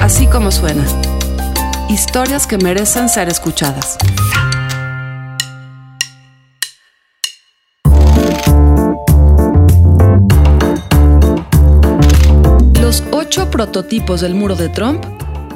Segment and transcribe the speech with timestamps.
[0.00, 0.84] Así como suena.
[1.88, 3.96] Historias que merecen ser escuchadas.
[12.80, 15.04] Los ocho prototipos del muro de Trump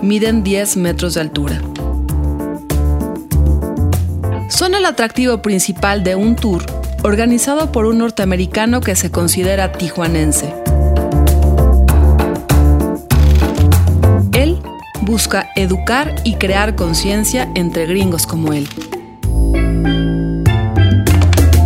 [0.02, 1.60] miden 10 metros de altura.
[4.48, 6.64] Son el atractivo principal de un tour
[7.02, 10.52] organizado por un norteamericano que se considera tijuanense.
[15.08, 18.68] Busca educar y crear conciencia entre gringos como él.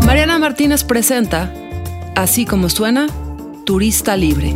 [0.06, 1.52] Mariana Martínez presenta,
[2.14, 3.08] así como suena,
[3.66, 4.54] Turista Libre.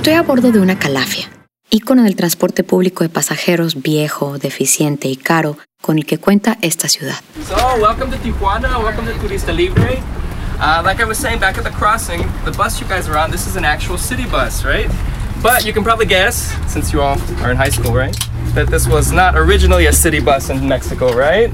[0.00, 1.28] Estoy a bordo de una calafia,
[1.68, 6.88] ícono del transporte público de pasajeros viejo, deficiente y caro con el que cuenta esta
[6.88, 7.16] ciudad.
[7.46, 9.98] So, welcome to Tijuana, welcome to Turista Libre.
[10.58, 13.30] Uh, like I was saying back at the crossing, the bus you guys are on,
[13.30, 14.88] this is an actual city bus, right?
[15.42, 18.16] But you can probably guess, since you all are in high school, right?
[18.54, 21.52] That this was not originally a city bus in Mexico, right?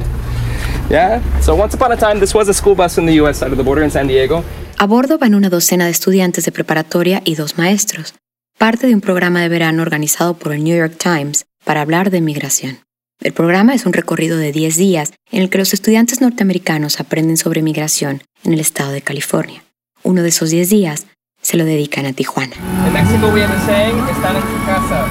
[0.88, 1.20] Yeah?
[1.40, 3.58] So once upon a time, this was a school bus in the US side of
[3.58, 4.44] the border in San Diego.
[4.78, 8.14] A bordo van una docena de estudiantes de preparatoria y dos maestros,
[8.58, 12.20] parte de un programa de verano organizado por el New York Times para hablar de
[12.20, 12.78] migración.
[13.20, 17.36] El programa es un recorrido de 10 días en el que los estudiantes norteamericanos aprenden
[17.36, 19.62] sobre migración en el estado de California.
[20.02, 21.06] Uno de esos 10 días
[21.42, 22.54] se lo dedican a Tijuana.
[22.86, 25.06] In Mexico, we have a saying, están en tu casa.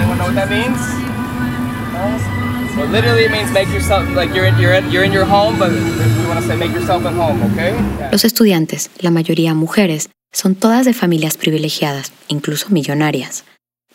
[0.00, 0.78] Anyone know what that means?
[1.92, 2.36] No?
[2.76, 5.58] So literally it means make yourself, like you're in, you're in, you're in your home,
[5.58, 7.72] but we want to say make yourself at home, okay?
[7.98, 8.10] Yeah.
[8.12, 13.44] Los estudiantes, la mayoría mujeres, son todas de familias privilegiadas, incluso millonarias.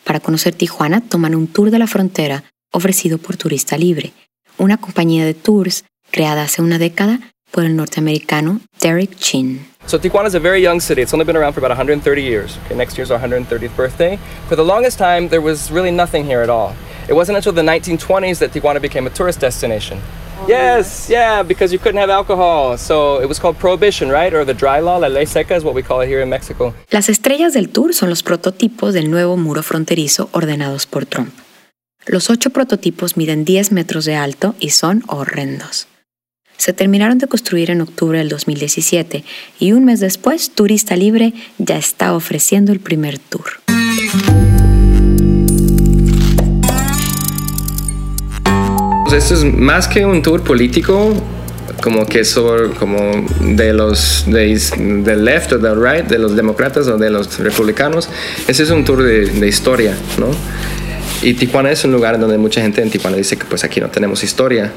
[0.02, 4.12] Para conocer Tijuana toman un tour de la frontera ofrecido por Turista Libre,
[4.58, 7.20] una compañía de tours creada hace una década
[7.52, 9.64] por el norteamericano Derek Chin.
[9.86, 11.02] So Tijuana is a very young city.
[11.02, 12.58] It's only been around for about 130 years.
[12.64, 14.18] Okay, next year's our 130th birthday.
[14.48, 16.74] For the longest time, there was really nothing here at all.
[17.08, 20.00] It wasn't until the 1920s that Tijuana became a tourist destination.
[20.48, 22.76] Yes, yeah, because you couldn't have alcohol.
[22.76, 24.34] So it was called prohibition, right?
[24.34, 26.74] Or the dry law, la ley seca is what we call it here in Mexico.
[26.90, 31.32] Las estrellas del tour son los prototipos del nuevo muro fronterizo ordenados por Trump.
[32.06, 35.86] Los ocho prototipos miden 10 metros de alto y son horrendos.
[36.56, 39.24] Se terminaron de construir en octubre del 2017
[39.58, 43.44] y un mes después Turista Libre ya está ofreciendo el primer tour.
[49.12, 51.12] Pues Esto es más que un tour político,
[51.82, 54.58] como que sobre, como de los de,
[55.04, 58.08] del left o del right, de los demócratas o de los republicanos.
[58.48, 60.28] Ese es un tour de, de historia, ¿no?
[61.20, 63.90] Y Tijuana es un lugar donde mucha gente en Tijuana dice que pues aquí no
[63.90, 64.72] tenemos historia.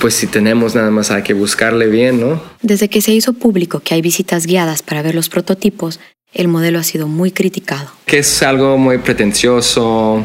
[0.00, 2.42] Pues si tenemos nada más hay que buscarle bien, ¿no?
[2.60, 6.00] Desde que se hizo público que hay visitas guiadas para ver los prototipos,
[6.34, 7.88] el modelo ha sido muy criticado.
[8.06, 10.24] Que es algo muy pretencioso,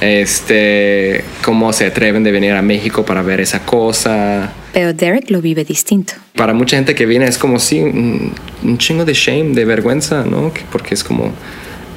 [0.00, 4.52] este, cómo se atreven de venir a México para ver esa cosa.
[4.72, 6.12] Pero Derek lo vive distinto.
[6.34, 10.24] Para mucha gente que viene es como sí, un, un chingo de shame, de vergüenza,
[10.24, 10.52] ¿no?
[10.52, 11.32] Que- Porque es como,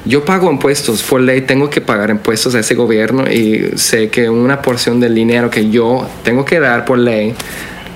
[0.06, 4.30] yo pago impuestos, por ley tengo que pagar impuestos a ese gobierno y sé que
[4.30, 7.34] una porción del dinero que yo tengo que dar por ley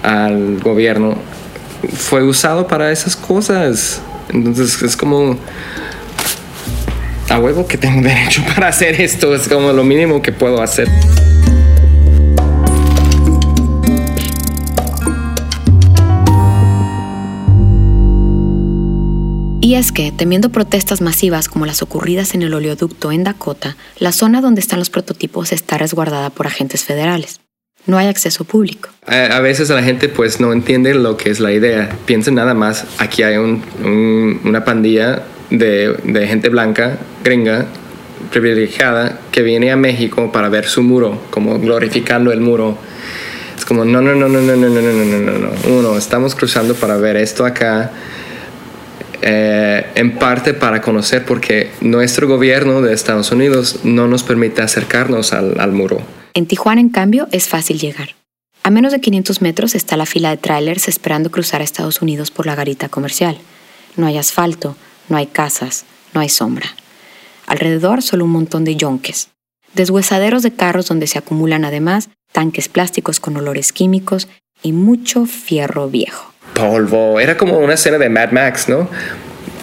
[0.02, 1.16] al gobierno
[1.96, 4.02] fue usado para esas cosas.
[4.34, 5.38] Entonces es como,
[7.30, 10.88] a huevo que tengo derecho para hacer esto, es como lo mínimo que puedo hacer.
[19.60, 24.12] Y es que, temiendo protestas masivas como las ocurridas en el oleoducto en Dakota, la
[24.12, 27.40] zona donde están los prototipos está resguardada por agentes federales.
[27.86, 28.88] No hay acceso público.
[29.06, 31.90] A veces la gente pues no entiende lo que es la idea.
[32.06, 37.66] Piensen nada más, aquí hay un- un- una pandilla de, de gente blanca, gringa,
[38.32, 42.78] privilegiada, que viene a México para ver su muro, como glorificando el muro.
[43.56, 45.50] Es como, no, no, no, no, no, no, no, no, no, no, no.
[45.78, 47.90] Uno, estamos cruzando para ver esto acá.
[49.26, 55.32] eh, en parte para conocer porque nuestro gobierno de Estados Unidos no nos permite acercarnos
[55.32, 56.02] al, al muro.
[56.36, 58.16] En Tijuana, en cambio, es fácil llegar.
[58.64, 62.32] A menos de 500 metros está la fila de trailers esperando cruzar a Estados Unidos
[62.32, 63.38] por la garita comercial.
[63.96, 64.74] No hay asfalto,
[65.08, 66.66] no hay casas, no hay sombra.
[67.46, 69.28] Alrededor solo un montón de yonques.
[69.74, 74.26] Deshuesaderos de carros donde se acumulan además tanques plásticos con olores químicos
[74.60, 76.32] y mucho fierro viejo.
[76.54, 77.20] polvo.
[77.20, 78.88] Era como una escena de Mad Max, ¿no?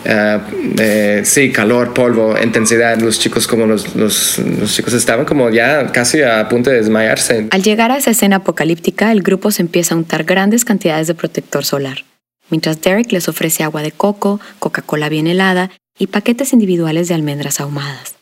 [0.06, 3.00] Uh, sí, calor, polvo, intensidad.
[3.00, 7.48] Los chicos como los, los, los, chicos estaban como ya casi a punto de desmayarse.
[7.52, 11.16] Al llegar a esa escena apocalíptica, el grupo se empieza a untar grandes cantidades de
[11.16, 12.06] protector solar,
[12.50, 17.60] mientras Derek les ofrece agua de coco, Coca-Cola bien helada y paquetes individuales de almendras
[17.60, 18.16] ahumadas.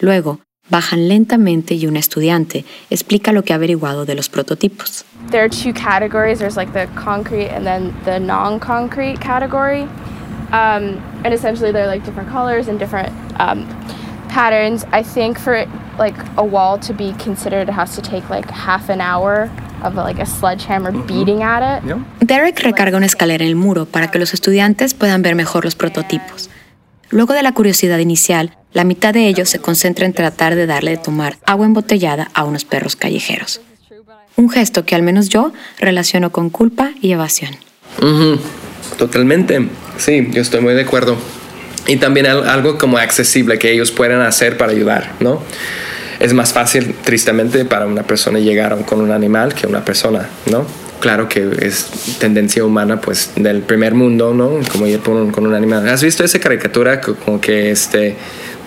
[0.00, 0.40] Luego,
[0.70, 5.04] bajan lentamente y un estudiante explica lo que ha averiguado de los prototipos.
[5.30, 6.38] There are two categories.
[6.38, 9.86] There's like the concrete and then the non-concrete category.
[10.54, 13.10] Um, and essentially they're like different colors and different
[13.40, 13.66] um,
[14.28, 14.84] patterns.
[14.92, 15.66] I think for
[15.98, 19.50] like a wall to be considered, it has to take like half an hour
[19.82, 21.96] of like a sledgehammer beating at it.
[22.20, 25.74] Derek recarga una escalera en el muro para que los estudiantes puedan ver mejor los
[25.74, 26.50] prototipos.
[27.10, 30.92] Luego de la curiosidad inicial, la mitad de ellos se concentra en tratar de darle
[30.92, 33.60] de tomar agua embotellada a unos perros callejeros.
[34.36, 37.56] Un gesto que al menos yo relaciono con culpa y evasión.
[38.98, 39.68] Totalmente,
[39.98, 41.16] sí, yo estoy muy de acuerdo.
[41.86, 45.42] Y también algo como accesible que ellos pueden hacer para ayudar, ¿no?
[46.20, 50.66] Es más fácil, tristemente, para una persona llegar con un animal que una persona, ¿no?
[51.00, 54.60] Claro que es tendencia humana, pues, del primer mundo, ¿no?
[54.72, 55.86] Como ir con un, con un animal.
[55.88, 58.16] ¿Has visto esa caricatura como que este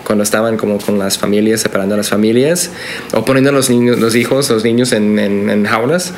[0.08, 2.72] cuando estaban como con las familias, separando a las familias,
[3.12, 6.14] o poniendo a los niños, los hijos, los niños en, en, en jaulas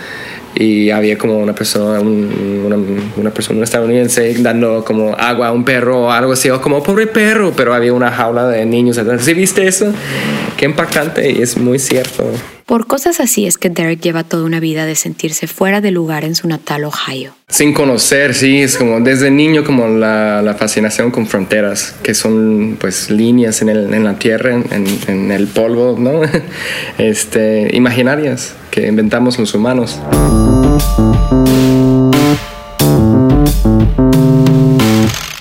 [0.53, 2.77] y había como una persona, una,
[3.18, 7.07] una, persona estadounidense dando como agua a un perro o algo así, o como pobre
[7.07, 9.00] perro, pero había una jaula de niños.
[9.19, 9.92] ¿Sí viste eso?
[10.56, 12.25] Qué impactante y es muy cierto.
[12.69, 16.24] Por cosas así es que Derek lleva toda una vida de sentirse fuera de lugar
[16.24, 17.33] en su natal Ohio.
[17.48, 22.77] Sin conocer, sí, es como desde niño como la, la fascinación con fronteras, que son
[22.80, 26.21] pues líneas en, el, en la tierra, en, en, el polvo, ¿no?
[27.00, 30.00] Este, imaginarias que inventamos los humanos.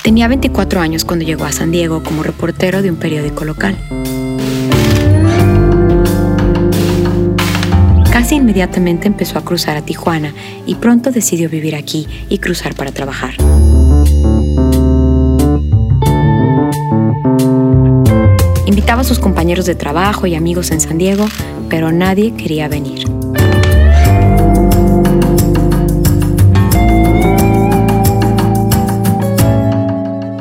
[0.03, 3.77] Tenía 24 años cuando llegó a San Diego como reportero de un periódico local.
[8.29, 10.35] Casi inmediatamente empezó a cruzar a Tijuana
[10.67, 13.33] y pronto decidió vivir aquí y cruzar para trabajar.
[18.67, 21.27] Invitaba a sus compañeros de trabajo y amigos en San Diego,
[21.71, 23.07] pero nadie quería venir.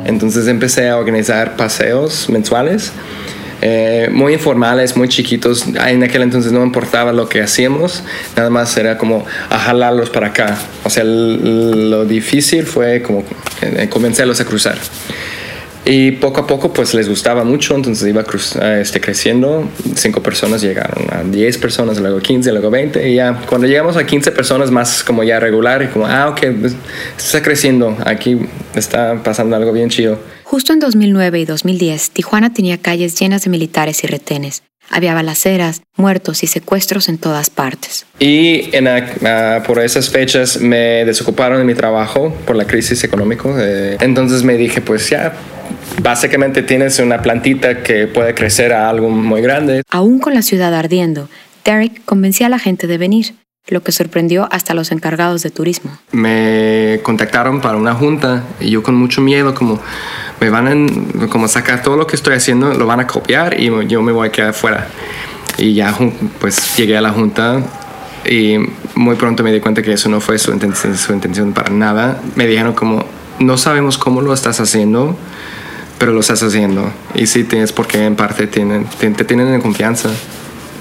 [0.04, 2.92] Entonces empecé a organizar paseos mensuales
[3.60, 5.66] eh, muy informales, muy chiquitos.
[5.66, 8.02] En aquel entonces no importaba lo que hacíamos,
[8.36, 10.58] nada más era como a jalarlos para acá.
[10.84, 13.24] O sea, lo difícil fue como
[13.62, 14.78] eh, convencerlos a cruzar.
[15.90, 18.22] Y poco a poco pues les gustaba mucho, entonces iba
[18.78, 19.66] este, creciendo.
[19.94, 23.08] Cinco personas llegaron a 10 personas, luego 15, luego 20.
[23.08, 26.40] Y ya cuando llegamos a 15 personas más como ya regular, y como, ah, ok,
[26.60, 26.74] pues,
[27.16, 28.38] está creciendo, aquí
[28.74, 30.18] está pasando algo bien chido.
[30.44, 34.64] Justo en 2009 y 2010, Tijuana tenía calles llenas de militares y retenes.
[34.90, 38.06] Había balaceras, muertos y secuestros en todas partes.
[38.18, 43.48] Y en, uh, por esas fechas me desocuparon de mi trabajo por la crisis económica.
[43.58, 45.34] Eh, entonces me dije, pues ya,
[46.00, 49.82] básicamente tienes una plantita que puede crecer a algo muy grande.
[49.90, 51.28] Aún con la ciudad ardiendo,
[51.64, 53.34] Derek convencía a la gente de venir,
[53.68, 55.90] lo que sorprendió hasta los encargados de turismo.
[56.12, 59.78] Me contactaron para una junta y yo con mucho miedo como
[60.40, 60.88] me van
[61.20, 64.12] a como sacar todo lo que estoy haciendo, lo van a copiar y yo me
[64.12, 64.88] voy a quedar fuera.
[65.58, 65.94] Y ya
[66.40, 67.62] pues llegué a la junta
[68.24, 68.56] y
[68.94, 72.20] muy pronto me di cuenta que eso no fue su intención, su intención para nada.
[72.36, 73.04] Me dijeron como,
[73.38, 75.16] no sabemos cómo lo estás haciendo,
[75.98, 76.92] pero lo estás haciendo.
[77.14, 80.10] Y sí tienes porque en parte tienen, te, tienen en confianza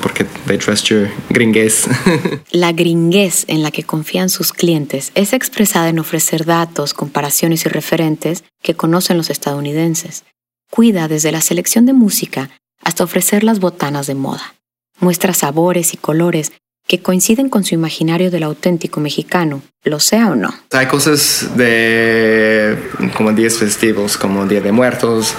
[0.02, 1.88] porque they trust your gringuez.
[2.52, 7.70] La gringuez en la que confían sus clientes es expresada en ofrecer datos, comparaciones y
[7.70, 10.24] referentes que conocen los estadounidenses.
[10.70, 12.50] Cuida desde la selección de música
[12.84, 14.56] hasta ofrecer las botanas de moda.
[15.00, 16.52] Muestra sabores y colores
[16.88, 20.54] que coinciden con su imaginario del auténtico mexicano, lo sea o no.
[20.72, 22.78] Hay cosas de
[23.16, 25.34] como días festivos, como Día de Muertos,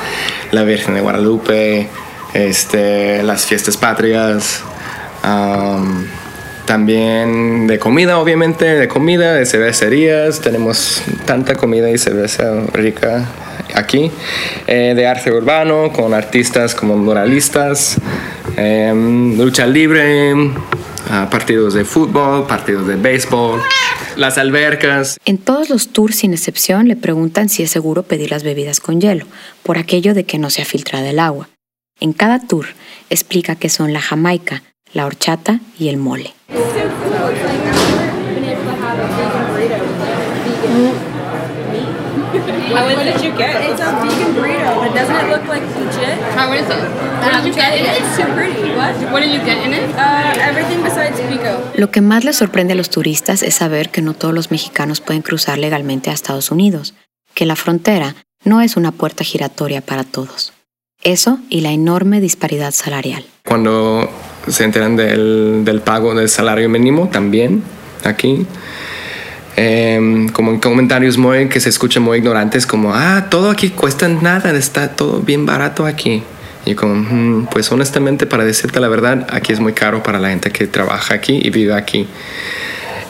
[0.52, 1.88] la Virgen de Guadalupe,
[2.34, 4.62] este, las fiestas patrias,
[6.66, 13.26] también de comida, obviamente, de comida, de cervecerías, tenemos tanta comida y cerveza rica
[13.74, 14.10] aquí,
[14.66, 17.96] eh, de arte urbano, con artistas como muralistas,
[18.56, 20.34] em, lucha libre,
[21.30, 23.60] partidos de fútbol, partidos de béisbol,
[24.16, 25.18] las albercas.
[25.24, 29.00] En todos los tours, sin excepción, le preguntan si es seguro pedir las bebidas con
[29.00, 29.26] hielo,
[29.62, 31.48] por aquello de que no se ha filtrado el agua.
[32.00, 32.66] En cada tour
[33.10, 34.62] explica que son la jamaica,
[34.92, 36.34] la horchata y el mole.
[42.72, 43.56] What, what did you get?
[43.70, 46.18] It's a vegan burrito, but doesn't it look like legit?
[46.37, 47.08] How is it?
[47.22, 48.02] What did you get in it?
[48.02, 48.75] It's too pretty.
[48.76, 48.94] What?
[49.12, 49.88] What did you get in it?
[49.96, 51.72] Uh, everything besides pico.
[51.76, 55.00] Lo que más les sorprende a los turistas es saber que no todos los mexicanos
[55.00, 56.94] pueden cruzar legalmente a Estados Unidos,
[57.34, 60.52] que la frontera no es una puerta giratoria para todos.
[61.02, 63.25] Eso y la enorme disparidad salarial.
[63.44, 64.10] Cuando
[64.48, 67.62] se enteran del, del pago del salario mínimo también
[68.04, 68.46] aquí,
[69.60, 74.06] em, como en comentarios muy que se escuchan muy ignorantes, como, ah, todo aquí cuesta
[74.08, 76.22] nada, está todo bien barato aquí.
[76.64, 80.28] Y como, "Mm, pues honestamente, para decirte la verdad, aquí es muy caro para la
[80.28, 82.06] gente que trabaja aquí y vive aquí.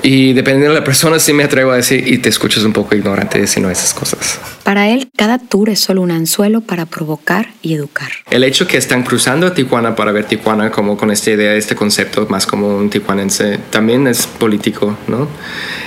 [0.02, 2.94] Y dependiendo de la persona, sí me atrevo a decir, y te escuchas un poco
[2.94, 4.40] ignorante diciendo esas cosas.
[4.62, 8.10] Para él, cada tour es solo un anzuelo para provocar y educar.
[8.30, 11.74] El hecho que están cruzando a Tijuana para ver Tijuana como con esta idea, este
[11.74, 15.28] concepto más como un tijuanense, también es político, ¿no?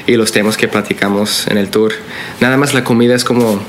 [0.07, 1.93] Y los temas que platicamos en el tour.
[2.39, 3.61] Nada más la comida es como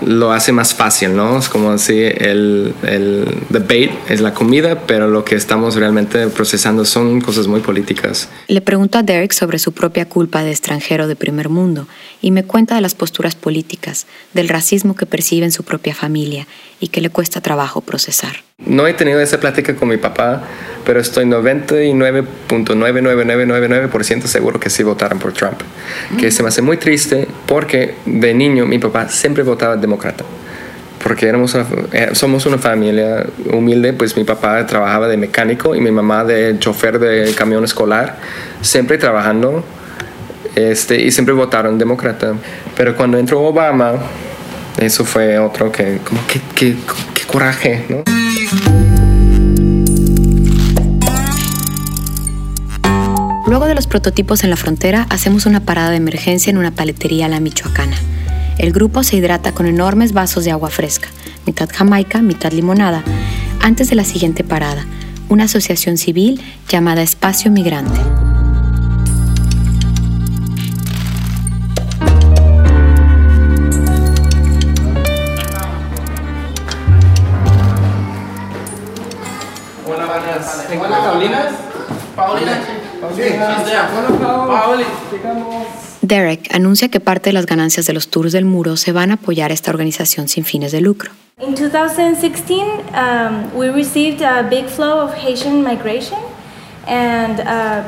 [0.00, 1.38] lo hace más fácil, ¿no?
[1.38, 6.84] Es como así, el, el debate es la comida, pero lo que estamos realmente procesando
[6.84, 8.28] son cosas muy políticas.
[8.48, 11.86] Le pregunto a Derek sobre su propia culpa de extranjero de primer mundo
[12.20, 16.46] y me cuenta de las posturas políticas, del racismo que percibe en su propia familia
[16.80, 18.47] y que le cuesta trabajo procesar.
[18.66, 20.42] No he tenido esa plática con mi papá,
[20.84, 25.60] pero estoy 99.99999% seguro que sí votaron por Trump.
[26.18, 30.24] Que se me hace muy triste porque de niño mi papá siempre votaba demócrata.
[31.02, 35.92] Porque éramos eh, somos una familia humilde, pues mi papá trabajaba de mecánico y mi
[35.92, 38.16] mamá de chofer de camión escolar,
[38.60, 39.62] siempre trabajando
[40.56, 42.34] este, y siempre votaron demócrata.
[42.76, 43.94] Pero cuando entró Obama,
[44.78, 46.76] eso fue otro que, como, qué, qué,
[47.14, 48.02] qué coraje, ¿no?
[53.46, 57.28] Luego de los prototipos en la frontera, hacemos una parada de emergencia en una paletería
[57.28, 57.96] la michoacana.
[58.58, 61.08] El grupo se hidrata con enormes vasos de agua fresca,
[61.46, 63.02] mitad jamaica, mitad limonada,
[63.60, 64.84] antes de la siguiente parada,
[65.28, 68.27] una asociación civil llamada Espacio Migrante.
[86.02, 89.14] Derek anuncia que parte de las ganancias de los tours del muro se van a
[89.14, 91.10] apoyar a esta organización sin fines de lucro.
[91.40, 96.18] In 2016, um, we received a big flow of Haitian migration,
[96.88, 97.84] and uh,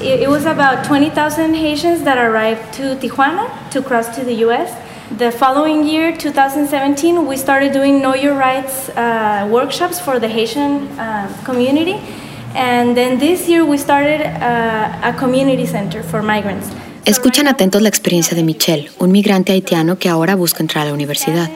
[0.00, 4.70] it, it was about 20,000 Haitians that arrived to Tijuana to cross to the U.S.
[5.16, 10.86] The following year, 2017, we started doing Know Your Rights uh, workshops for the Haitian
[10.98, 11.96] uh, community,
[12.54, 16.68] and then this year we started uh, a community center for migrants.
[17.06, 20.94] Escuchan atentos la experiencia de Michelle, un migrante haitiano que ahora busca entrar a la
[20.94, 21.48] universidad.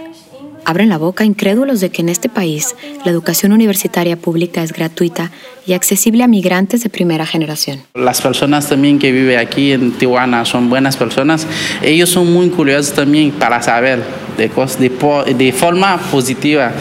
[0.64, 5.30] Abren la boca incrédulos de que en este país la educación universitaria pública es gratuita
[5.66, 7.80] y accesible a migrantes de primera generación.
[7.94, 11.46] Las personas también que viven aquí en Tijuana son buenas personas.
[11.82, 14.02] Ellos son muy curiosos también para saber
[14.36, 16.72] de, cos- de, de forma positiva.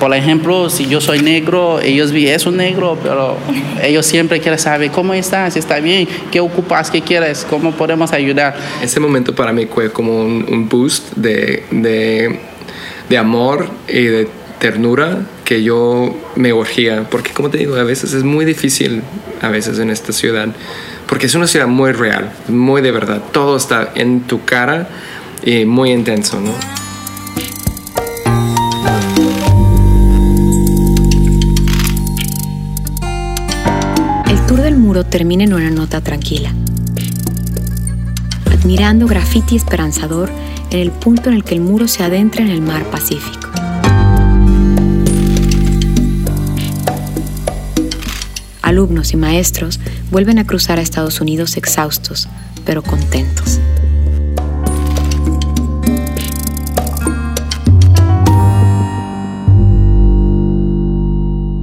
[0.00, 3.36] Por ejemplo, si yo soy negro, ellos vi es un negro, pero
[3.82, 8.56] ellos siempre quieren saber cómo estás, está bien, qué ocupas, qué quieres, cómo podemos ayudar.
[8.82, 12.40] Ese momento para mí fue como un, un boost de, de,
[13.10, 14.28] de amor y de
[14.60, 19.02] ternura que yo me urgía, porque como te digo, a veces es muy difícil,
[19.42, 20.48] a veces en esta ciudad,
[21.08, 24.88] porque es una ciudad muy real, muy de verdad, todo está en tu cara
[25.44, 26.38] y muy intenso.
[34.28, 36.54] El tour del muro termina en una nota tranquila,
[38.60, 40.30] admirando graffiti esperanzador
[40.70, 43.48] en el punto en el que el muro se adentra en el mar Pacífico.
[48.60, 52.28] Alumnos y maestros vuelven a cruzar a Estados Unidos exhaustos,
[52.66, 53.58] pero contentos.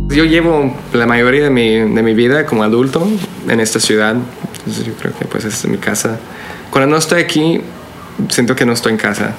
[0.10, 3.08] Yo llevo la mayoría de mi, de mi vida como adulto
[3.48, 4.16] en esta ciudad,
[4.58, 6.18] entonces yo creo que pues es mi casa.
[6.72, 7.62] Cuando no estoy aquí,
[8.30, 9.34] siento que no estoy en casa.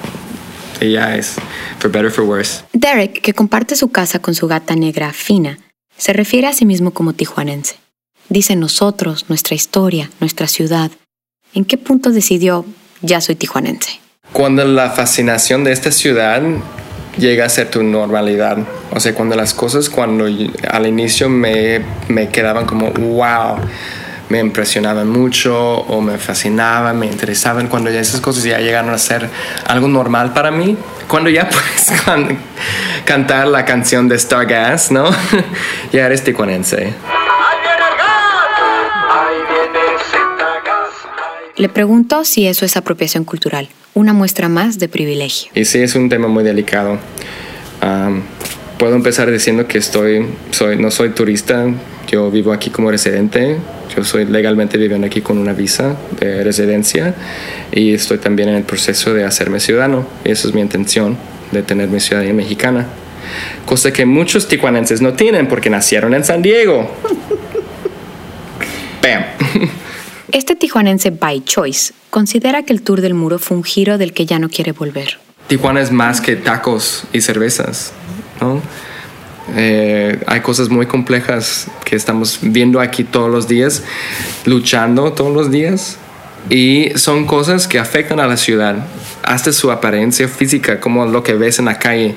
[0.81, 1.35] Y ya es,
[1.79, 2.63] for better, for worse.
[2.73, 5.59] Derek, que comparte su casa con su gata negra Fina,
[5.97, 7.75] se refiere a sí mismo como tijuanense.
[8.29, 10.91] Dice nosotros, nuestra historia, nuestra ciudad.
[11.53, 12.65] ¿En qué punto decidió
[13.01, 13.99] ya soy tijuanense?
[14.31, 16.41] Cuando la fascinación de esta ciudad
[17.17, 18.59] llega a ser tu normalidad,
[18.91, 23.57] o sea, cuando las cosas, cuando al inicio me, me quedaban como, wow,
[24.29, 28.97] me impresionaban mucho o me fascinaban, me interesaban cuando ya esas cosas ya llegaron a
[28.97, 29.27] ser
[29.67, 30.77] algo normal para mí.
[31.07, 32.37] Cuando ya puedes can-
[33.05, 35.09] cantar la canción de Stargas, ¿no?
[35.91, 36.93] ya eres tijuanense.
[41.55, 45.51] Le preguntó si eso es apropiación cultural, una muestra más de privilegio.
[45.53, 46.97] Y sí, es un tema muy delicado.
[48.79, 51.67] Puedo empezar diciendo que estoy, soy, no soy turista,
[52.07, 53.57] yo vivo aquí como residente,
[53.95, 57.13] yo soy legalmente viviendo aquí con una visa de residencia
[57.71, 60.07] y estoy también en el proceso de hacerme ciudadano.
[60.23, 61.17] Y esa es mi intención,
[61.51, 62.87] de tener mi ciudadanía mexicana.
[63.65, 66.89] Cosa que muchos tijuanenses no tienen porque nacieron en San Diego.
[69.03, 69.69] Bam.
[70.31, 74.27] Este tijuanense by choice considera que el tour del muro fue un giro del que
[74.27, 75.17] ya no quiere volver.
[75.47, 77.93] Tijuana es más que tacos y cervezas,
[78.41, 78.61] ¿no?
[79.55, 83.83] Eh, hay cosas muy complejas que estamos viendo aquí todos los días,
[84.45, 85.97] luchando todos los días,
[86.49, 88.85] y son cosas que afectan a la ciudad,
[89.23, 92.15] hasta su apariencia física, como lo que ves en la calle.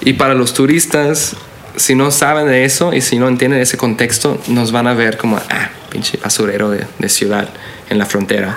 [0.00, 1.36] Y para los turistas,
[1.76, 5.16] si no saben de eso y si no entienden ese contexto, nos van a ver
[5.16, 7.48] como, ah, pinche basurero de, de ciudad
[7.90, 8.56] en la frontera.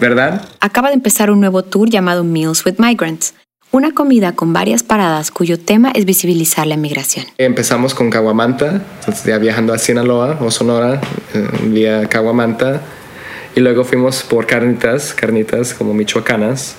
[0.00, 0.48] ¿Verdad?
[0.60, 3.34] Acaba de empezar un nuevo tour llamado Meals with Migrants,
[3.74, 7.26] una comida con varias paradas cuyo tema es visibilizar la migración.
[7.38, 11.00] Empezamos con Caguamanta, entonces ya viajando a Sinaloa o Sonora,
[11.34, 12.82] eh, vía Caguamanta,
[13.56, 16.76] y luego fuimos por carnitas, carnitas como michoacanas,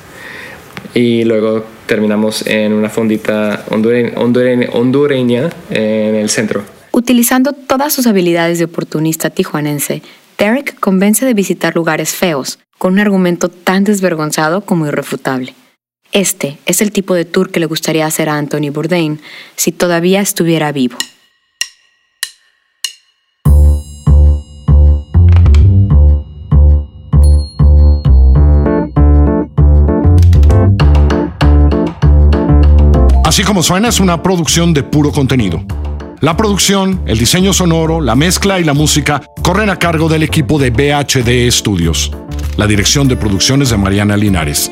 [0.94, 6.64] y luego terminamos en una fondita hondure- hondure- hondureña en el centro.
[6.94, 10.02] Utilizando todas sus habilidades de oportunista tijuanense,
[10.38, 15.54] Derek convence de visitar lugares feos, con un argumento tan desvergonzado como irrefutable.
[16.12, 19.20] Este es el tipo de tour que le gustaría hacer a Anthony Bourdain
[19.56, 20.98] si todavía estuviera vivo.
[33.36, 35.62] Así como suena es una producción de puro contenido.
[36.22, 40.58] La producción, el diseño sonoro, la mezcla y la música corren a cargo del equipo
[40.58, 42.14] de BHD Studios.
[42.56, 44.72] La dirección de producciones de Mariana Linares.